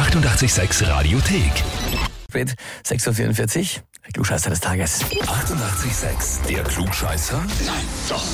[0.00, 1.62] 886 Radiothek.
[2.30, 2.54] Spät,
[2.86, 5.04] 6.44 Uhr, Klugscheißer des Tages.
[5.04, 7.36] 886, der Klugscheißer?
[7.36, 8.24] Nein, doch.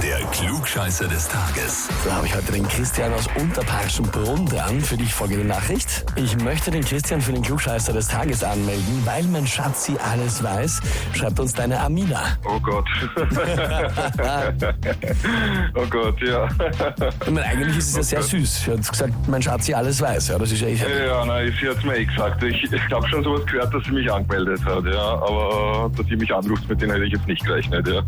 [0.00, 1.88] Der Klugscheißer des Tages.
[2.04, 4.80] Da habe ich heute den Christian aus Unterparschenbrunn dran.
[4.80, 6.06] Für dich folgende Nachricht.
[6.16, 10.80] Ich möchte den Christian für den Klugscheißer des Tages anmelden, weil mein Schatzi alles weiß,
[11.12, 12.38] schreibt uns deine Amina.
[12.44, 12.88] Oh Gott.
[15.74, 16.48] oh Gott, ja.
[17.26, 18.64] Ich meine, eigentlich ist es ja sehr süß.
[18.64, 20.28] Sie hat gesagt, mein Schatzi alles weiß.
[20.28, 20.80] Ja, das ist ja ich.
[20.80, 22.42] Ja, nein, sie hat es mir eh gesagt.
[22.42, 25.14] Ich, ich habe schon sowas gehört, dass sie mich angemeldet hat, ja.
[25.14, 28.02] Aber äh, dass sie mich anruft, mit denen hätte ich jetzt nicht gerechnet, ja.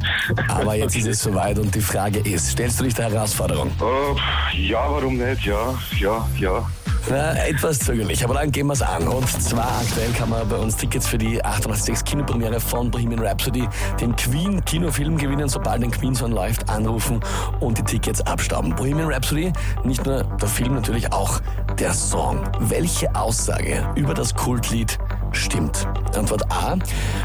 [0.49, 3.71] Aber jetzt ist es soweit und die Frage ist, stellst du dich der Herausforderung?
[3.81, 5.45] Äh, ja, warum nicht?
[5.45, 6.67] Ja, ja, ja.
[7.09, 9.07] Na, etwas zögerlich, aber dann gehen wir es an.
[9.07, 13.69] Und zwar aktuell kann man bei uns Tickets für die 886 Kinopremiere von Bohemian Rhapsody,
[14.01, 17.21] den Queen Kinofilm gewinnen, sobald ein Queen Song läuft, anrufen
[17.61, 18.75] und die Tickets abstauben.
[18.75, 19.53] Bohemian Rhapsody,
[19.85, 21.41] nicht nur der Film, natürlich auch
[21.79, 22.43] der Song.
[22.59, 24.99] Welche Aussage über das Kultlied
[25.37, 25.87] stimmt?
[26.17, 26.77] Antwort A.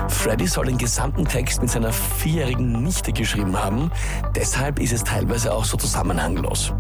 [0.08, 3.92] Freddy soll den gesamten Text mit seiner vierjährigen Nichte geschrieben haben.
[4.36, 6.74] Deshalb ist es teilweise auch so zusammenhanglos.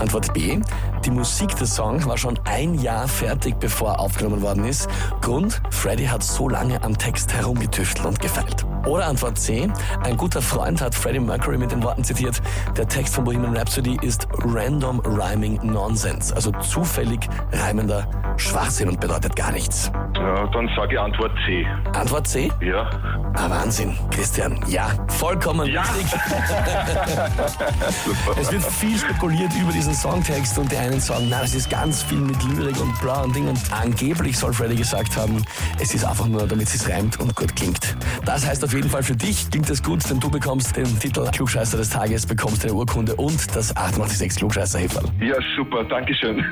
[0.00, 0.58] Antwort B.
[1.04, 4.88] Die Musik des Songs war schon ein Jahr fertig, bevor er aufgenommen worden ist.
[5.20, 8.64] Grund, Freddy hat so lange am Text herumgetüftelt und gefeilt.
[8.86, 9.68] Oder Antwort C.
[10.02, 12.40] Ein guter Freund hat Freddie Mercury mit den Worten zitiert,
[12.76, 17.20] der Text von Bohemian Rhapsody ist random rhyming nonsense, also zufällig
[17.52, 19.90] reimender Schwachsinn und bedeutet gar nichts.
[20.14, 21.66] ja dann sage ich Antwort C.
[21.94, 22.52] Antwort C?
[22.60, 22.88] Ja.
[23.34, 24.60] Ah, Wahnsinn, Christian.
[24.68, 25.82] Ja, vollkommen Ja.
[25.82, 26.20] richtig.
[28.40, 32.02] Es wird viel spekuliert über diesen Songtext und die einen sagen, na, es ist ganz
[32.02, 35.44] viel mit Lyrik und bla und Ding und angeblich soll Freddy gesagt haben,
[35.78, 37.96] es ist einfach nur, damit es reimt und gut klingt.
[38.24, 41.24] Das heißt auf jeden Fall für dich klingt das gut, denn du bekommst den Titel
[41.30, 45.08] Klugscheißer des Tages, bekommst eine Urkunde und das 886 klugscheißer -Häferl.
[45.20, 46.38] Ja, super, Dankeschön.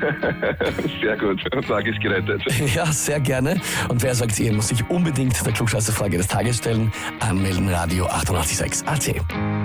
[1.01, 2.41] Sehr gut, Tag ist gerettet.
[2.75, 3.59] Ja, sehr gerne.
[3.89, 8.87] Und wer sagt, ihr muss sich unbedingt der Klugscheißer-Frage des Tages stellen, anmelden Radio 886
[8.87, 9.64] AT.